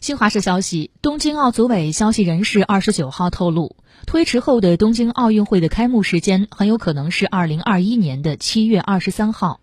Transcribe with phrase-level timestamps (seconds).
[0.00, 3.76] 新华社消息东京奥组委消息人士二十九号透露
[4.06, 9.60] 推迟后的东京奥运会的开幕时间很有可能是二零二一年的七月二十三号。